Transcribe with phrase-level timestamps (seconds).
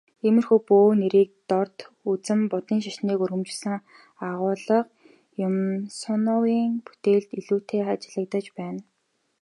[0.27, 1.77] Иймэрхүү бөө нэрийг дорд
[2.09, 3.75] үзэн Буддын шашныг өргөмжилсөн
[4.29, 4.79] агуулга
[5.47, 8.81] Юмсуновын бүтээлд илүүтэй ажиглагдаж байна.